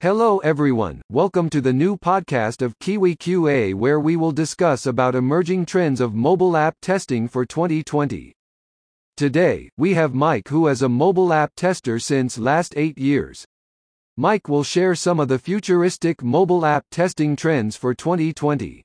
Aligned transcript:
Hello 0.00 0.38
everyone, 0.44 1.02
welcome 1.10 1.50
to 1.50 1.60
the 1.60 1.72
new 1.72 1.96
podcast 1.96 2.62
of 2.62 2.78
Kiwi 2.78 3.16
QA 3.16 3.74
where 3.74 3.98
we 3.98 4.14
will 4.14 4.30
discuss 4.30 4.86
about 4.86 5.16
emerging 5.16 5.66
trends 5.66 6.00
of 6.00 6.14
mobile 6.14 6.56
app 6.56 6.76
testing 6.80 7.26
for 7.26 7.44
2020. 7.44 8.32
Today, 9.16 9.68
we 9.76 9.94
have 9.94 10.14
Mike 10.14 10.46
who 10.50 10.68
is 10.68 10.82
a 10.82 10.88
mobile 10.88 11.32
app 11.32 11.50
tester 11.56 11.98
since 11.98 12.38
last 12.38 12.74
8 12.76 12.96
years. 12.96 13.44
Mike 14.16 14.48
will 14.48 14.62
share 14.62 14.94
some 14.94 15.18
of 15.18 15.26
the 15.26 15.36
futuristic 15.40 16.22
mobile 16.22 16.64
app 16.64 16.84
testing 16.92 17.34
trends 17.34 17.74
for 17.76 17.92
2020. 17.92 18.84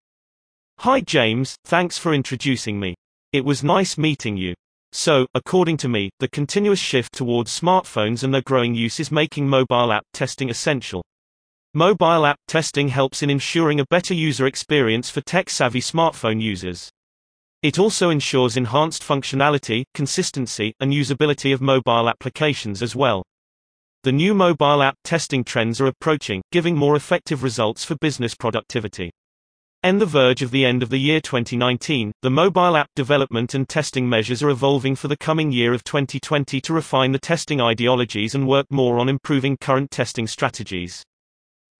Hi 0.80 1.00
James, 1.00 1.56
thanks 1.64 1.96
for 1.96 2.16
introducing 2.16 2.80
me. 2.80 2.96
It 3.32 3.46
was 3.46 3.64
nice 3.64 4.00
meeting 4.00 4.36
you. 4.36 4.56
So, 4.96 5.26
according 5.34 5.78
to 5.78 5.90
me, 5.90 6.12
the 6.20 6.28
continuous 6.28 6.78
shift 6.78 7.14
towards 7.14 7.60
smartphones 7.60 8.24
and 8.24 8.32
their 8.32 8.44
growing 8.44 8.76
use 8.76 9.00
is 9.00 9.12
making 9.12 9.50
mobile 9.50 9.92
app 9.92 10.06
testing 10.14 10.52
essential. 10.52 11.04
Mobile 11.74 12.28
app 12.28 12.38
testing 12.48 12.90
helps 12.90 13.24
in 13.24 13.32
ensuring 13.32 13.80
a 13.80 13.88
better 13.90 14.14
user 14.14 14.46
experience 14.46 15.10
for 15.10 15.22
tech-savvy 15.22 15.82
smartphone 15.82 16.40
users. 16.40 16.92
It 17.64 17.80
also 17.80 18.12
ensures 18.12 18.56
enhanced 18.56 19.02
functionality, 19.02 19.84
consistency, 19.96 20.76
and 20.80 20.94
usability 20.94 21.56
of 21.56 21.60
mobile 21.60 22.08
applications 22.08 22.84
as 22.84 22.96
well. 22.96 23.24
The 24.04 24.12
new 24.12 24.36
mobile 24.36 24.84
app 24.84 24.98
testing 25.04 25.44
trends 25.44 25.82
are 25.82 25.88
approaching, 25.88 26.44
giving 26.52 26.76
more 26.76 26.96
effective 26.96 27.42
results 27.42 27.84
for 27.84 27.96
business 27.96 28.36
productivity. 28.36 29.10
On 29.86 29.98
the 29.98 30.06
verge 30.06 30.42
of 30.42 30.52
the 30.52 30.64
end 30.64 30.82
of 30.82 30.90
the 30.90 30.98
year 30.98 31.20
2019, 31.20 32.14
the 32.22 32.30
mobile 32.30 32.78
app 32.78 32.88
development 32.96 33.54
and 33.54 33.68
testing 33.68 34.08
measures 34.08 34.42
are 34.42 34.50
evolving 34.50 34.96
for 34.96 35.10
the 35.10 35.18
coming 35.18 35.52
year 35.52 35.74
of 35.74 35.84
2020 35.84 36.62
to 36.62 36.74
refine 36.74 37.12
the 37.12 37.20
testing 37.20 37.60
ideologies 37.60 38.34
and 38.34 38.48
work 38.48 38.66
more 38.70 38.98
on 38.98 39.10
improving 39.10 39.58
current 39.58 39.92
testing 39.92 40.26
strategies. 40.26 41.04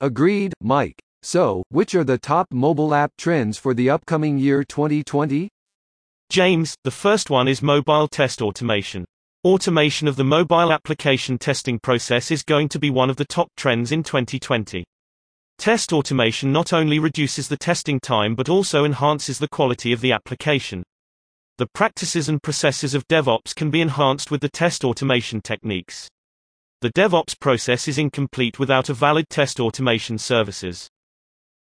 Agreed, 0.02 0.54
Mike. 0.60 1.00
So, 1.22 1.64
which 1.70 1.96
are 1.96 2.04
the 2.04 2.18
top 2.18 2.48
mobile 2.52 2.94
app 2.94 3.12
trends 3.18 3.58
for 3.58 3.74
the 3.74 3.90
upcoming 3.90 4.38
year 4.38 4.66
2020? 4.66 5.48
James, 6.30 6.76
the 6.84 6.92
first 6.92 7.30
one 7.30 7.48
is 7.48 7.62
mobile 7.62 8.10
test 8.10 8.42
automation. 8.42 9.06
Automation 9.46 10.10
of 10.10 10.18
the 10.18 10.26
mobile 10.26 10.74
application 10.74 11.38
testing 11.38 11.80
process 11.80 12.32
is 12.32 12.44
going 12.44 12.68
to 12.68 12.80
be 12.80 12.90
one 12.90 13.10
of 13.10 13.16
the 13.16 13.24
top 13.24 13.48
trends 13.56 13.94
in 13.94 14.04
2020. 14.04 14.84
Test 15.58 15.94
automation 15.94 16.52
not 16.52 16.74
only 16.74 17.00
reduces 17.00 17.48
the 17.48 17.58
testing 17.58 18.00
time 18.00 18.36
but 18.36 18.50
also 18.50 18.86
enhances 18.86 19.40
the 19.40 19.48
quality 19.48 19.94
of 19.94 20.02
the 20.02 20.12
application. 20.12 20.84
The 21.58 21.68
practices 21.68 22.28
and 22.28 22.42
processes 22.42 22.94
of 22.96 23.08
DevOps 23.08 23.54
can 23.56 23.70
be 23.70 23.80
enhanced 23.80 24.32
with 24.32 24.42
the 24.42 24.50
test 24.50 24.84
automation 24.84 25.40
techniques. 25.40 26.10
The 26.82 26.90
DevOps 26.90 27.40
process 27.40 27.88
is 27.88 27.98
incomplete 27.98 28.60
without 28.60 28.90
a 28.90 28.94
valid 28.94 29.30
test 29.30 29.60
automation 29.60 30.18
services. 30.18 30.90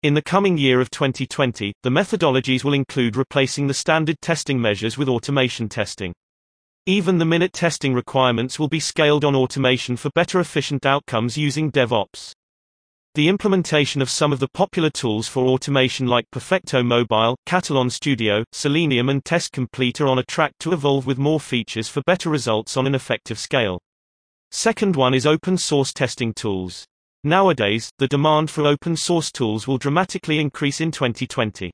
In 0.01 0.15
the 0.15 0.21
coming 0.21 0.57
year 0.57 0.81
of 0.81 0.89
2020, 0.89 1.71
the 1.81 1.89
methodologies 1.89 2.63
will 2.65 2.73
include 2.73 3.15
replacing 3.15 3.67
the 3.67 3.73
standard 3.73 4.19
testing 4.21 4.59
measures 4.59 4.97
with 4.97 5.07
automation 5.07 5.69
testing. 5.69 6.13
Even 6.85 7.19
the 7.19 7.25
minute 7.25 7.53
testing 7.53 7.93
requirements 7.93 8.59
will 8.59 8.67
be 8.67 8.81
scaled 8.81 9.23
on 9.23 9.33
automation 9.33 9.95
for 9.95 10.09
better 10.13 10.41
efficient 10.41 10.85
outcomes 10.85 11.37
using 11.37 11.71
DevOps. 11.71 12.33
The 13.15 13.29
implementation 13.29 14.01
of 14.01 14.09
some 14.09 14.33
of 14.33 14.39
the 14.39 14.47
popular 14.47 14.89
tools 14.89 15.27
for 15.27 15.45
automation 15.45 16.07
like 16.07 16.31
Perfecto 16.31 16.81
Mobile, 16.81 17.37
Katalon 17.45 17.91
Studio, 17.91 18.43
Selenium 18.51 19.07
and 19.07 19.23
Test 19.23 19.51
Complete 19.51 20.01
are 20.01 20.07
on 20.07 20.17
a 20.17 20.23
track 20.23 20.53
to 20.61 20.73
evolve 20.73 21.05
with 21.05 21.19
more 21.19 21.39
features 21.39 21.87
for 21.87 22.01
better 22.07 22.31
results 22.31 22.75
on 22.75 22.87
an 22.87 22.95
effective 22.95 23.37
scale. 23.37 23.79
Second 24.49 24.95
one 24.95 25.13
is 25.13 25.27
open 25.27 25.59
source 25.59 25.93
testing 25.93 26.33
tools. 26.33 26.87
Nowadays, 27.23 27.91
the 27.99 28.07
demand 28.07 28.49
for 28.49 28.65
open 28.65 28.95
source 28.95 29.31
tools 29.31 29.67
will 29.67 29.77
dramatically 29.77 30.39
increase 30.39 30.81
in 30.81 30.89
2020. 30.89 31.71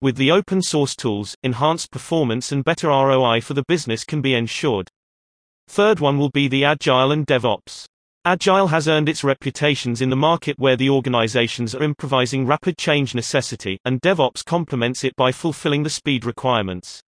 With 0.00 0.14
the 0.14 0.30
open 0.30 0.62
source 0.62 0.94
tools, 0.94 1.34
enhanced 1.42 1.90
performance 1.90 2.52
and 2.52 2.62
better 2.62 2.90
ROI 2.90 3.40
for 3.40 3.54
the 3.54 3.64
business 3.66 4.04
can 4.04 4.20
be 4.20 4.34
ensured. 4.34 4.88
Third 5.66 5.98
one 5.98 6.16
will 6.16 6.30
be 6.30 6.46
the 6.46 6.64
Agile 6.64 7.10
and 7.10 7.26
DevOps. 7.26 7.86
Agile 8.26 8.66
has 8.66 8.86
earned 8.86 9.08
its 9.08 9.24
reputations 9.24 10.02
in 10.02 10.10
the 10.10 10.16
market 10.16 10.58
where 10.58 10.76
the 10.76 10.90
organizations 10.90 11.74
are 11.74 11.82
improvising 11.82 12.46
rapid 12.46 12.76
change 12.76 13.14
necessity, 13.14 13.78
and 13.86 14.02
DevOps 14.02 14.44
complements 14.44 15.04
it 15.04 15.16
by 15.16 15.32
fulfilling 15.32 15.84
the 15.84 15.88
speed 15.88 16.26
requirements. 16.26 17.00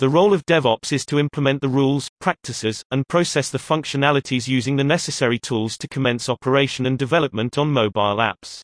The 0.00 0.10
role 0.10 0.34
of 0.34 0.44
DevOps 0.44 0.92
is 0.92 1.06
to 1.06 1.18
implement 1.18 1.62
the 1.62 1.68
rules, 1.68 2.10
practices, 2.20 2.84
and 2.90 3.08
process 3.08 3.48
the 3.48 3.56
functionalities 3.56 4.46
using 4.46 4.76
the 4.76 4.84
necessary 4.84 5.38
tools 5.38 5.78
to 5.78 5.88
commence 5.88 6.28
operation 6.28 6.84
and 6.84 6.98
development 6.98 7.56
on 7.56 7.72
mobile 7.72 8.16
apps. 8.16 8.60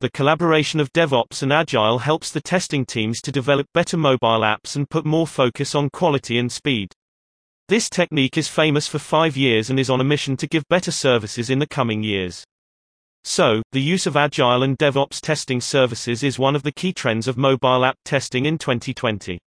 The 0.00 0.10
collaboration 0.10 0.78
of 0.78 0.92
DevOps 0.92 1.42
and 1.42 1.54
Agile 1.54 2.00
helps 2.00 2.30
the 2.30 2.42
testing 2.42 2.84
teams 2.84 3.22
to 3.22 3.32
develop 3.32 3.66
better 3.72 3.96
mobile 3.96 4.40
apps 4.40 4.76
and 4.76 4.90
put 4.90 5.06
more 5.06 5.26
focus 5.26 5.74
on 5.74 5.88
quality 5.88 6.36
and 6.36 6.52
speed. 6.52 6.92
This 7.68 7.90
technique 7.90 8.38
is 8.38 8.48
famous 8.48 8.88
for 8.88 8.98
five 8.98 9.36
years 9.36 9.68
and 9.68 9.78
is 9.78 9.90
on 9.90 10.00
a 10.00 10.04
mission 10.04 10.38
to 10.38 10.46
give 10.46 10.66
better 10.70 10.90
services 10.90 11.50
in 11.50 11.58
the 11.58 11.66
coming 11.66 12.02
years. 12.02 12.42
So, 13.24 13.60
the 13.72 13.82
use 13.82 14.06
of 14.06 14.16
Agile 14.16 14.62
and 14.62 14.78
DevOps 14.78 15.20
testing 15.20 15.60
services 15.60 16.22
is 16.22 16.38
one 16.38 16.56
of 16.56 16.62
the 16.62 16.72
key 16.72 16.94
trends 16.94 17.28
of 17.28 17.36
mobile 17.36 17.84
app 17.84 17.96
testing 18.06 18.46
in 18.46 18.56
2020. 18.56 19.38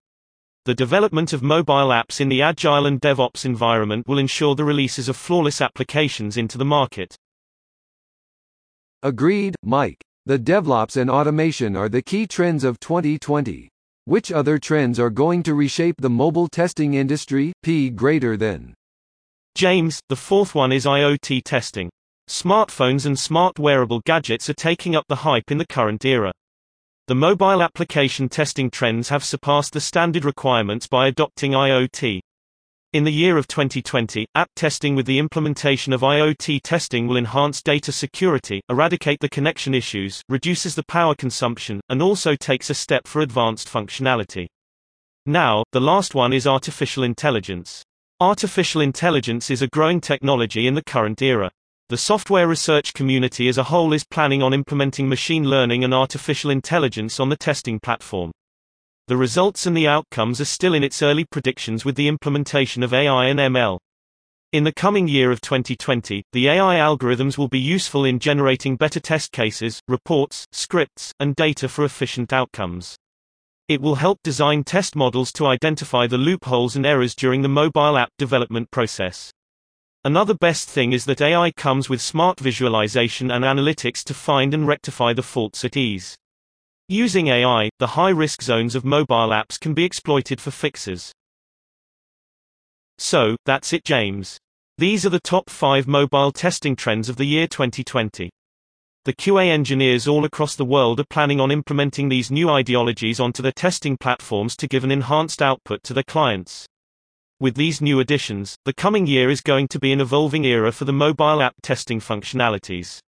The 0.65 0.75
development 0.75 1.33
of 1.33 1.41
mobile 1.41 1.87
apps 1.87 2.21
in 2.21 2.29
the 2.29 2.43
Agile 2.43 2.85
and 2.85 3.01
DevOps 3.01 3.43
environment 3.43 4.07
will 4.07 4.19
ensure 4.19 4.53
the 4.53 4.65
releases 4.65 5.09
of 5.09 5.17
flawless 5.17 5.59
applications 5.59 6.37
into 6.37 6.59
the 6.59 6.65
market. 6.65 7.15
Agreed, 9.01 9.55
Mike. 9.63 10.03
The 10.27 10.37
DevOps 10.37 10.95
and 10.95 11.09
automation 11.09 11.75
are 11.75 11.89
the 11.89 12.03
key 12.03 12.27
trends 12.27 12.63
of 12.63 12.79
2020. 12.79 13.70
Which 14.05 14.31
other 14.31 14.57
trends 14.57 14.99
are 14.99 15.11
going 15.11 15.43
to 15.43 15.53
reshape 15.53 15.97
the 15.99 16.09
mobile 16.09 16.47
testing 16.47 16.95
industry? 16.95 17.53
P 17.61 17.91
greater 17.91 18.35
than. 18.35 18.73
James, 19.53 19.99
the 20.09 20.15
fourth 20.15 20.55
one 20.55 20.71
is 20.71 20.85
IoT 20.85 21.43
testing. 21.43 21.91
Smartphones 22.27 23.05
and 23.05 23.19
smart 23.19 23.59
wearable 23.59 24.01
gadgets 24.05 24.49
are 24.49 24.55
taking 24.55 24.95
up 24.95 25.05
the 25.07 25.17
hype 25.17 25.51
in 25.51 25.59
the 25.59 25.67
current 25.67 26.03
era. 26.03 26.31
The 27.07 27.15
mobile 27.15 27.61
application 27.61 28.27
testing 28.27 28.71
trends 28.71 29.09
have 29.09 29.23
surpassed 29.23 29.73
the 29.73 29.81
standard 29.81 30.25
requirements 30.25 30.87
by 30.87 31.07
adopting 31.07 31.51
IoT. 31.51 32.21
In 32.93 33.05
the 33.05 33.13
year 33.13 33.37
of 33.37 33.47
2020, 33.47 34.27
app 34.35 34.49
testing 34.53 34.95
with 34.95 35.05
the 35.05 35.17
implementation 35.17 35.93
of 35.93 36.01
IoT 36.01 36.59
testing 36.61 37.07
will 37.07 37.15
enhance 37.15 37.61
data 37.61 37.89
security, 37.89 38.59
eradicate 38.67 39.21
the 39.21 39.29
connection 39.29 39.73
issues, 39.73 40.21
reduces 40.27 40.75
the 40.75 40.83
power 40.83 41.15
consumption, 41.15 41.79
and 41.87 42.01
also 42.01 42.35
takes 42.35 42.69
a 42.69 42.73
step 42.73 43.07
for 43.07 43.21
advanced 43.21 43.69
functionality. 43.69 44.47
Now, 45.25 45.63
the 45.71 45.79
last 45.79 46.15
one 46.15 46.33
is 46.33 46.45
artificial 46.45 47.03
intelligence. 47.03 47.81
Artificial 48.19 48.81
intelligence 48.81 49.49
is 49.49 49.61
a 49.61 49.69
growing 49.69 50.01
technology 50.01 50.67
in 50.67 50.75
the 50.75 50.83
current 50.83 51.21
era. 51.21 51.49
The 51.87 51.95
software 51.95 52.49
research 52.49 52.93
community 52.93 53.47
as 53.47 53.57
a 53.57 53.63
whole 53.63 53.93
is 53.93 54.03
planning 54.03 54.43
on 54.43 54.53
implementing 54.53 55.07
machine 55.07 55.45
learning 55.45 55.85
and 55.85 55.93
artificial 55.93 56.51
intelligence 56.51 57.21
on 57.21 57.29
the 57.29 57.37
testing 57.37 57.79
platform. 57.79 58.33
The 59.11 59.17
results 59.17 59.65
and 59.65 59.75
the 59.75 59.89
outcomes 59.89 60.39
are 60.39 60.45
still 60.45 60.73
in 60.73 60.85
its 60.85 61.01
early 61.01 61.25
predictions 61.25 61.83
with 61.83 61.97
the 61.97 62.07
implementation 62.07 62.81
of 62.81 62.93
AI 62.93 63.25
and 63.25 63.39
ML. 63.39 63.77
In 64.53 64.63
the 64.63 64.71
coming 64.71 65.09
year 65.09 65.33
of 65.33 65.41
2020, 65.41 66.23
the 66.31 66.47
AI 66.47 66.75
algorithms 66.75 67.37
will 67.37 67.49
be 67.49 67.59
useful 67.59 68.05
in 68.05 68.19
generating 68.19 68.77
better 68.77 69.01
test 69.01 69.33
cases, 69.33 69.81
reports, 69.89 70.45
scripts, 70.53 71.11
and 71.19 71.35
data 71.35 71.67
for 71.67 71.83
efficient 71.83 72.31
outcomes. 72.31 72.95
It 73.67 73.81
will 73.81 73.95
help 73.95 74.19
design 74.23 74.63
test 74.63 74.95
models 74.95 75.33
to 75.33 75.45
identify 75.45 76.07
the 76.07 76.17
loopholes 76.17 76.77
and 76.77 76.85
errors 76.85 77.13
during 77.13 77.41
the 77.41 77.49
mobile 77.49 77.97
app 77.97 78.11
development 78.17 78.71
process. 78.71 79.29
Another 80.05 80.35
best 80.35 80.69
thing 80.69 80.93
is 80.93 81.03
that 81.03 81.19
AI 81.19 81.51
comes 81.51 81.89
with 81.89 81.99
smart 81.99 82.39
visualization 82.39 83.29
and 83.29 83.43
analytics 83.43 84.05
to 84.05 84.13
find 84.13 84.53
and 84.53 84.65
rectify 84.65 85.11
the 85.11 85.21
faults 85.21 85.65
at 85.65 85.75
ease. 85.75 86.15
Using 86.91 87.29
AI, 87.29 87.69
the 87.79 87.87
high-risk 87.87 88.41
zones 88.41 88.75
of 88.75 88.83
mobile 88.83 89.29
apps 89.29 89.57
can 89.57 89.73
be 89.73 89.85
exploited 89.85 90.41
for 90.41 90.51
fixes. 90.51 91.13
So, 92.97 93.37
that's 93.45 93.71
it 93.71 93.85
James. 93.85 94.37
These 94.77 95.05
are 95.05 95.09
the 95.09 95.21
top 95.21 95.49
5 95.49 95.87
mobile 95.87 96.33
testing 96.33 96.75
trends 96.75 97.07
of 97.07 97.15
the 97.15 97.23
year 97.23 97.47
2020. 97.47 98.29
The 99.05 99.13
QA 99.13 99.47
engineers 99.47 100.05
all 100.05 100.25
across 100.25 100.57
the 100.57 100.65
world 100.65 100.99
are 100.99 101.05
planning 101.09 101.39
on 101.39 101.49
implementing 101.49 102.09
these 102.09 102.29
new 102.29 102.49
ideologies 102.49 103.21
onto 103.21 103.41
their 103.41 103.53
testing 103.53 103.95
platforms 103.95 104.57
to 104.57 104.67
give 104.67 104.83
an 104.83 104.91
enhanced 104.91 105.41
output 105.41 105.83
to 105.83 105.93
their 105.93 106.03
clients. 106.03 106.65
With 107.39 107.55
these 107.55 107.79
new 107.79 108.01
additions, 108.01 108.57
the 108.65 108.73
coming 108.73 109.07
year 109.07 109.29
is 109.29 109.39
going 109.39 109.69
to 109.69 109.79
be 109.79 109.93
an 109.93 110.01
evolving 110.01 110.43
era 110.43 110.73
for 110.73 110.83
the 110.83 110.91
mobile 110.91 111.41
app 111.41 111.55
testing 111.63 112.01
functionalities. 112.01 112.99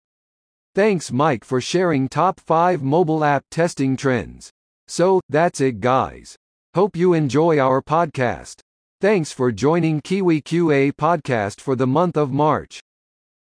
Thanks 0.75 1.12
Mike 1.12 1.46
for 1.46 1.62
sharing 1.62 2.10
top 2.10 2.40
5 2.40 2.81
mobile 2.81 3.24
app 3.24 3.44
testing 3.52 3.96
trends. 3.96 4.50
So, 4.88 5.22
that's 5.30 5.62
it 5.62 5.81
guys. 5.81 6.36
Hope 6.74 6.96
you 6.96 7.14
enjoy 7.14 7.60
our 7.60 7.80
podcast. 7.80 8.60
Thanks 9.00 9.31
for 9.31 9.52
joining 9.52 10.02
Kiwi 10.02 10.42
QA 10.42 10.92
podcast 10.92 11.62
for 11.62 11.75
the 11.75 11.86
month 11.86 12.18
of 12.18 12.31
March. 12.31 12.80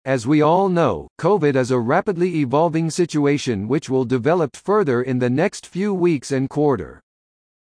As 0.04 0.24
we 0.24 0.40
all 0.40 0.68
know, 0.68 1.08
COVID 1.20 1.56
is 1.56 1.72
a 1.72 1.80
rapidly 1.80 2.36
evolving 2.36 2.90
situation 2.90 3.66
which 3.66 3.90
will 3.90 4.04
develop 4.04 4.54
further 4.54 5.02
in 5.02 5.18
the 5.18 5.28
next 5.28 5.66
few 5.66 5.92
weeks 5.92 6.30
and 6.30 6.48
quarter. 6.48 7.00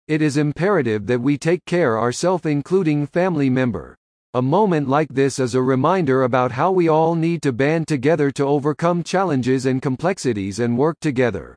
It 0.07 0.23
is 0.23 0.37
imperative 0.37 1.09
that 1.09 1.21
we 1.21 1.37
take 1.37 1.65
care 1.65 1.99
ourselves 1.99 2.47
including 2.47 3.09
family 3.09 3.51
member. 3.51 3.97
A 4.35 4.43
moment 4.43 4.91
like 4.91 5.09
this 5.09 5.39
is 5.39 5.55
a 5.55 5.63
reminder 5.63 6.25
about 6.25 6.53
how 6.53 6.71
we 6.71 6.87
all 6.87 7.15
need 7.15 7.41
to 7.41 7.51
band 7.51 7.89
together 7.89 8.31
to 8.33 8.45
overcome 8.45 9.03
challenges 9.03 9.65
and 9.65 9.81
complexities 9.81 10.59
and 10.59 10.77
work 10.77 10.99
together. 11.01 11.57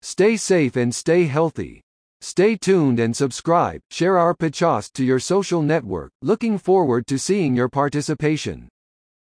Stay 0.00 0.38
safe 0.38 0.76
and 0.76 0.94
stay 0.94 1.24
healthy. 1.26 1.82
Stay 2.22 2.56
tuned 2.56 3.00
and 3.00 3.14
subscribe, 3.14 3.82
share 3.90 4.16
our 4.16 4.34
podcast 4.34 4.94
to 4.94 5.04
your 5.04 5.18
social 5.18 5.60
network, 5.60 6.10
looking 6.22 6.56
forward 6.56 7.06
to 7.06 7.18
seeing 7.18 7.54
your 7.54 7.68
participation. 7.68 8.66